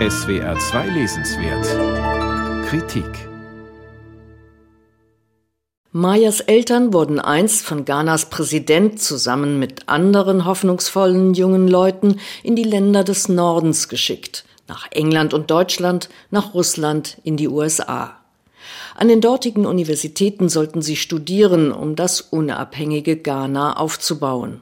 SWR 0.00 0.58
2 0.58 0.88
Lesenswert 0.88 2.66
Kritik 2.66 3.28
Mayas 5.92 6.40
Eltern 6.40 6.92
wurden 6.92 7.20
einst 7.20 7.64
von 7.64 7.84
Ghanas 7.84 8.28
Präsident 8.28 9.00
zusammen 9.00 9.60
mit 9.60 9.88
anderen 9.88 10.46
hoffnungsvollen 10.46 11.34
jungen 11.34 11.68
Leuten 11.68 12.18
in 12.42 12.56
die 12.56 12.64
Länder 12.64 13.04
des 13.04 13.28
Nordens 13.28 13.88
geschickt, 13.88 14.44
nach 14.66 14.88
England 14.90 15.32
und 15.32 15.52
Deutschland, 15.52 16.08
nach 16.32 16.54
Russland, 16.54 17.18
in 17.22 17.36
die 17.36 17.48
USA. 17.48 18.16
An 18.96 19.06
den 19.06 19.20
dortigen 19.20 19.64
Universitäten 19.64 20.48
sollten 20.48 20.82
sie 20.82 20.96
studieren, 20.96 21.70
um 21.70 21.94
das 21.94 22.20
unabhängige 22.20 23.16
Ghana 23.16 23.76
aufzubauen. 23.76 24.60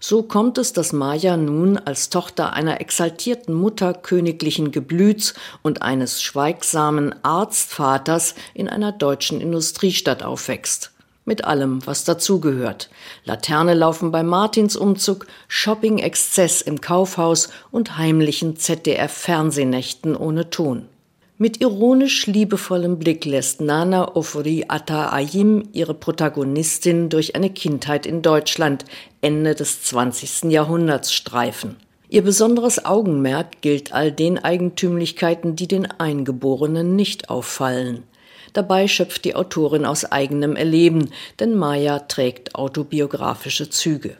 So 0.00 0.22
kommt 0.22 0.58
es, 0.58 0.72
dass 0.72 0.92
Maya 0.92 1.36
nun 1.36 1.78
als 1.78 2.10
Tochter 2.10 2.52
einer 2.52 2.80
exaltierten 2.80 3.54
Mutter 3.54 3.94
königlichen 3.94 4.72
Geblüts 4.72 5.34
und 5.62 5.82
eines 5.82 6.22
schweigsamen 6.22 7.14
Arztvaters 7.24 8.34
in 8.54 8.68
einer 8.68 8.92
deutschen 8.92 9.40
Industriestadt 9.40 10.22
aufwächst. 10.22 10.92
Mit 11.24 11.44
allem, 11.44 11.84
was 11.86 12.04
dazugehört. 12.04 12.88
Laterne 13.24 13.74
laufen 13.74 14.12
beim 14.12 14.28
Martinsumzug, 14.28 15.26
Shopping-Exzess 15.48 16.62
im 16.62 16.80
Kaufhaus 16.80 17.48
und 17.72 17.98
heimlichen 17.98 18.56
ZDF-Fernsehnächten 18.56 20.14
ohne 20.14 20.50
Ton. 20.50 20.88
Mit 21.38 21.60
ironisch 21.60 22.26
liebevollem 22.26 22.98
Blick 22.98 23.26
lässt 23.26 23.60
Nana 23.60 24.16
Ofori 24.16 24.64
Atta 24.68 25.12
Ayim 25.12 25.68
ihre 25.74 25.92
Protagonistin 25.92 27.10
durch 27.10 27.36
eine 27.36 27.50
Kindheit 27.50 28.06
in 28.06 28.22
Deutschland 28.22 28.86
Ende 29.20 29.54
des 29.54 29.82
20. 29.82 30.50
Jahrhunderts 30.50 31.12
streifen. 31.12 31.76
Ihr 32.08 32.22
besonderes 32.22 32.86
Augenmerk 32.86 33.60
gilt 33.60 33.92
all 33.92 34.12
den 34.12 34.42
Eigentümlichkeiten, 34.42 35.56
die 35.56 35.68
den 35.68 35.84
Eingeborenen 35.84 36.96
nicht 36.96 37.28
auffallen. 37.28 38.04
Dabei 38.54 38.88
schöpft 38.88 39.26
die 39.26 39.34
Autorin 39.34 39.84
aus 39.84 40.06
eigenem 40.06 40.56
Erleben, 40.56 41.10
denn 41.38 41.54
Maya 41.54 41.98
trägt 41.98 42.54
autobiografische 42.54 43.68
Züge. 43.68 44.16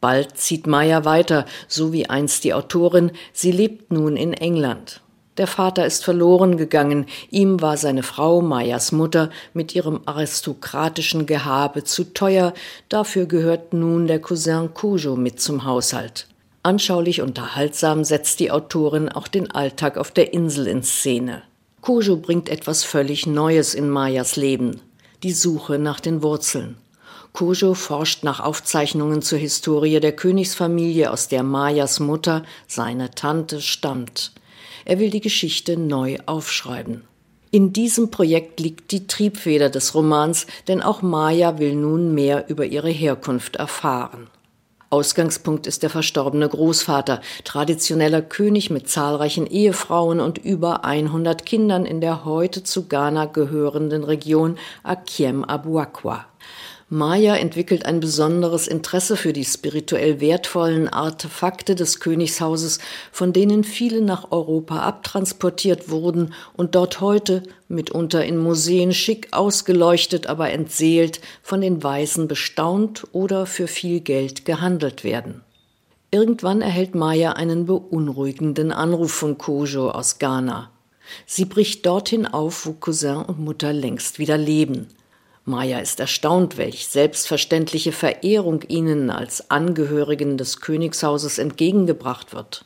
Bald 0.00 0.36
zieht 0.36 0.66
Maya 0.66 1.04
weiter, 1.04 1.44
so 1.68 1.92
wie 1.92 2.10
einst 2.10 2.42
die 2.42 2.52
Autorin, 2.52 3.12
sie 3.32 3.52
lebt 3.52 3.92
nun 3.92 4.16
in 4.16 4.32
England. 4.32 5.02
Der 5.38 5.46
Vater 5.46 5.86
ist 5.86 6.04
verloren 6.04 6.56
gegangen, 6.56 7.06
ihm 7.30 7.62
war 7.62 7.76
seine 7.76 8.02
Frau, 8.02 8.42
Mayas 8.42 8.90
Mutter, 8.90 9.30
mit 9.54 9.72
ihrem 9.72 10.00
aristokratischen 10.04 11.26
Gehabe 11.26 11.84
zu 11.84 12.12
teuer, 12.12 12.52
dafür 12.88 13.26
gehört 13.26 13.72
nun 13.72 14.08
der 14.08 14.20
Cousin 14.20 14.74
Cujo 14.74 15.14
mit 15.14 15.40
zum 15.40 15.64
Haushalt. 15.64 16.26
Anschaulich 16.64 17.22
unterhaltsam 17.22 18.02
setzt 18.02 18.40
die 18.40 18.50
Autorin 18.50 19.08
auch 19.08 19.28
den 19.28 19.48
Alltag 19.52 19.96
auf 19.96 20.10
der 20.10 20.34
Insel 20.34 20.66
in 20.66 20.82
Szene. 20.82 21.42
Cujo 21.82 22.16
bringt 22.16 22.48
etwas 22.48 22.82
völlig 22.82 23.28
Neues 23.28 23.74
in 23.74 23.88
Mayas 23.88 24.34
Leben, 24.34 24.80
die 25.22 25.32
Suche 25.32 25.78
nach 25.78 26.00
den 26.00 26.20
Wurzeln. 26.24 26.76
Cujo 27.32 27.74
forscht 27.74 28.24
nach 28.24 28.40
Aufzeichnungen 28.40 29.22
zur 29.22 29.38
Historie 29.38 30.00
der 30.00 30.16
Königsfamilie, 30.16 31.12
aus 31.12 31.28
der 31.28 31.44
Mayas 31.44 32.00
Mutter, 32.00 32.42
seine 32.66 33.12
Tante, 33.12 33.60
stammt. 33.60 34.32
Er 34.88 34.98
will 34.98 35.10
die 35.10 35.20
Geschichte 35.20 35.76
neu 35.76 36.16
aufschreiben. 36.24 37.04
In 37.50 37.74
diesem 37.74 38.10
Projekt 38.10 38.58
liegt 38.58 38.90
die 38.90 39.06
Triebfeder 39.06 39.68
des 39.68 39.94
Romans, 39.94 40.46
denn 40.66 40.82
auch 40.82 41.02
Maya 41.02 41.58
will 41.58 41.74
nun 41.74 42.14
mehr 42.14 42.48
über 42.48 42.64
ihre 42.64 42.88
Herkunft 42.88 43.56
erfahren. 43.56 44.28
Ausgangspunkt 44.88 45.66
ist 45.66 45.82
der 45.82 45.90
verstorbene 45.90 46.48
Großvater, 46.48 47.20
traditioneller 47.44 48.22
König 48.22 48.70
mit 48.70 48.88
zahlreichen 48.88 49.46
Ehefrauen 49.46 50.20
und 50.20 50.38
über 50.38 50.86
100 50.86 51.44
Kindern 51.44 51.84
in 51.84 52.00
der 52.00 52.24
heute 52.24 52.62
zu 52.62 52.88
Ghana 52.88 53.26
gehörenden 53.26 54.04
Region 54.04 54.56
Akiem 54.84 55.44
Abuakwa. 55.44 56.24
Maya 56.90 57.36
entwickelt 57.36 57.84
ein 57.84 58.00
besonderes 58.00 58.66
Interesse 58.66 59.18
für 59.18 59.34
die 59.34 59.44
spirituell 59.44 60.22
wertvollen 60.22 60.88
Artefakte 60.88 61.74
des 61.74 62.00
Königshauses, 62.00 62.78
von 63.12 63.34
denen 63.34 63.62
viele 63.62 64.00
nach 64.00 64.30
Europa 64.30 64.80
abtransportiert 64.80 65.90
wurden 65.90 66.32
und 66.56 66.74
dort 66.74 67.02
heute, 67.02 67.42
mitunter 67.68 68.24
in 68.24 68.38
Museen 68.38 68.94
schick 68.94 69.28
ausgeleuchtet, 69.32 70.28
aber 70.28 70.50
entseelt, 70.50 71.20
von 71.42 71.60
den 71.60 71.82
Weisen 71.82 72.26
bestaunt 72.26 73.06
oder 73.12 73.44
für 73.44 73.66
viel 73.66 74.00
Geld 74.00 74.46
gehandelt 74.46 75.04
werden. 75.04 75.42
Irgendwann 76.10 76.62
erhält 76.62 76.94
Maya 76.94 77.32
einen 77.32 77.66
beunruhigenden 77.66 78.72
Anruf 78.72 79.12
von 79.12 79.36
Kojo 79.36 79.90
aus 79.90 80.18
Ghana. 80.18 80.70
Sie 81.26 81.44
bricht 81.44 81.84
dorthin 81.84 82.24
auf, 82.24 82.64
wo 82.64 82.72
Cousin 82.72 83.16
und 83.16 83.40
Mutter 83.40 83.74
längst 83.74 84.18
wieder 84.18 84.38
leben. 84.38 84.86
Maya 85.48 85.80
ist 85.80 85.98
erstaunt, 85.98 86.58
welch 86.58 86.86
selbstverständliche 86.88 87.92
Verehrung 87.92 88.62
ihnen 88.68 89.10
als 89.10 89.50
Angehörigen 89.50 90.36
des 90.36 90.60
Königshauses 90.60 91.38
entgegengebracht 91.38 92.32
wird. 92.34 92.64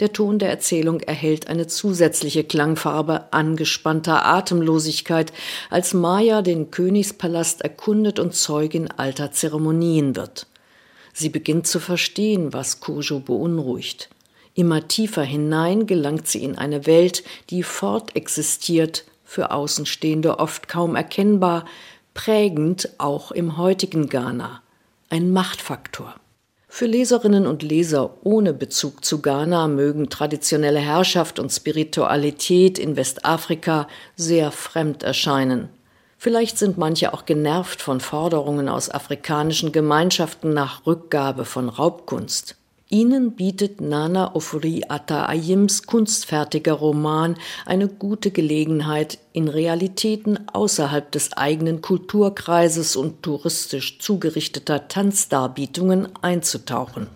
Der 0.00 0.12
Ton 0.12 0.38
der 0.38 0.50
Erzählung 0.50 1.00
erhält 1.00 1.48
eine 1.48 1.66
zusätzliche 1.66 2.44
Klangfarbe 2.44 3.32
angespannter 3.32 4.26
Atemlosigkeit, 4.26 5.32
als 5.70 5.94
Maya 5.94 6.42
den 6.42 6.70
Königspalast 6.70 7.62
erkundet 7.62 8.18
und 8.18 8.34
Zeugin 8.34 8.90
alter 8.90 9.32
Zeremonien 9.32 10.16
wird. 10.16 10.46
Sie 11.14 11.30
beginnt 11.30 11.66
zu 11.66 11.80
verstehen, 11.80 12.52
was 12.52 12.80
Kojo 12.80 13.20
beunruhigt. 13.20 14.10
Immer 14.54 14.86
tiefer 14.86 15.22
hinein 15.22 15.86
gelangt 15.86 16.26
sie 16.28 16.42
in 16.42 16.58
eine 16.58 16.86
Welt, 16.86 17.24
die 17.48 17.62
fortexistiert, 17.62 19.04
für 19.24 19.50
Außenstehende 19.50 20.38
oft 20.38 20.68
kaum 20.68 20.94
erkennbar, 20.94 21.64
prägend 22.16 22.88
auch 22.96 23.30
im 23.30 23.58
heutigen 23.58 24.08
Ghana, 24.08 24.62
ein 25.10 25.32
Machtfaktor. 25.32 26.14
Für 26.66 26.86
Leserinnen 26.86 27.46
und 27.46 27.62
Leser 27.62 28.14
ohne 28.24 28.54
Bezug 28.54 29.04
zu 29.04 29.20
Ghana 29.20 29.68
mögen 29.68 30.08
traditionelle 30.08 30.78
Herrschaft 30.78 31.38
und 31.38 31.52
Spiritualität 31.52 32.78
in 32.78 32.96
Westafrika 32.96 33.86
sehr 34.16 34.50
fremd 34.50 35.02
erscheinen. 35.02 35.68
Vielleicht 36.16 36.56
sind 36.56 36.78
manche 36.78 37.12
auch 37.12 37.26
genervt 37.26 37.82
von 37.82 38.00
Forderungen 38.00 38.70
aus 38.70 38.90
afrikanischen 38.90 39.70
Gemeinschaften 39.70 40.54
nach 40.54 40.86
Rückgabe 40.86 41.44
von 41.44 41.68
Raubkunst. 41.68 42.56
Ihnen 42.88 43.32
bietet 43.32 43.80
Nana 43.80 44.36
Ofuri 44.36 44.84
Atta 44.88 45.26
Ayims 45.26 45.86
kunstfertiger 45.86 46.74
Roman 46.74 47.34
eine 47.64 47.88
gute 47.88 48.30
Gelegenheit, 48.30 49.18
in 49.32 49.48
Realitäten 49.48 50.38
außerhalb 50.52 51.10
des 51.10 51.32
eigenen 51.32 51.82
Kulturkreises 51.82 52.94
und 52.94 53.24
touristisch 53.24 53.98
zugerichteter 53.98 54.86
Tanzdarbietungen 54.86 56.08
einzutauchen. 56.22 57.08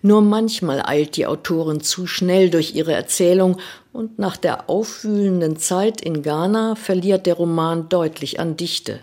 Nur 0.00 0.22
manchmal 0.22 0.80
eilt 0.86 1.16
die 1.16 1.26
Autorin 1.26 1.80
zu 1.80 2.06
schnell 2.06 2.48
durch 2.48 2.76
ihre 2.76 2.92
Erzählung 2.92 3.56
und 3.92 4.20
nach 4.20 4.36
der 4.36 4.70
aufwühlenden 4.70 5.56
Zeit 5.56 6.00
in 6.00 6.22
Ghana 6.22 6.76
verliert 6.76 7.26
der 7.26 7.34
Roman 7.34 7.88
deutlich 7.88 8.38
an 8.38 8.56
Dichte. 8.56 9.00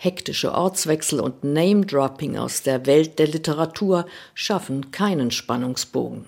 Hektische 0.00 0.54
Ortswechsel 0.54 1.18
und 1.18 1.42
Name-Dropping 1.42 2.38
aus 2.38 2.62
der 2.62 2.86
Welt 2.86 3.18
der 3.18 3.26
Literatur 3.26 4.06
schaffen 4.32 4.92
keinen 4.92 5.32
Spannungsbogen. 5.32 6.26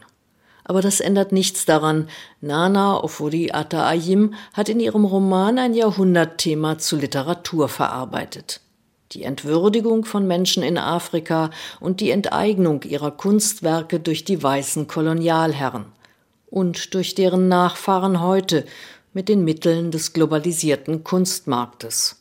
Aber 0.65 0.83
das 0.83 0.99
ändert 0.99 1.31
nichts 1.31 1.67
daran. 1.67 2.09
Nana 2.41 3.01
Ofuri 3.01 3.53
Atta 3.53 3.87
Ayim 3.89 4.35
hat 4.55 4.69
in 4.69 4.81
ihrem 4.81 5.05
Roman 5.05 5.57
ein 5.57 5.75
Jahrhundertthema 5.75 6.79
zu 6.79 6.97
Literatur 6.97 7.69
verarbeitet. 7.69 8.61
Die 9.13 9.23
Entwürdigung 9.23 10.05
von 10.05 10.27
Menschen 10.27 10.65
in 10.65 10.77
Afrika 10.77 11.51
und 11.79 12.01
die 12.01 12.11
Enteignung 12.11 12.83
ihrer 12.83 13.13
Kunstwerke 13.13 14.01
durch 14.01 14.25
die 14.25 14.43
weißen 14.43 14.89
Kolonialherren 14.89 15.85
und 16.47 16.93
durch 16.95 17.15
deren 17.15 17.47
Nachfahren 17.47 18.21
heute 18.21 18.65
mit 19.13 19.29
den 19.29 19.45
Mitteln 19.45 19.93
des 19.93 20.13
globalisierten 20.13 21.05
Kunstmarktes. 21.05 22.20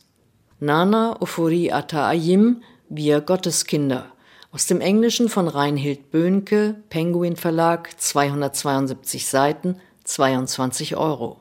Nana 0.62 1.16
Ofuri 1.20 1.72
Atta 1.72 2.06
Ayim, 2.06 2.62
Wir 2.90 3.22
Gotteskinder. 3.22 4.12
Aus 4.52 4.66
dem 4.66 4.82
Englischen 4.82 5.30
von 5.30 5.48
Reinhild 5.48 6.10
Böhnke, 6.10 6.76
Penguin 6.90 7.36
Verlag, 7.36 7.98
272 7.98 9.26
Seiten, 9.26 9.76
22 10.04 10.96
Euro. 10.96 11.38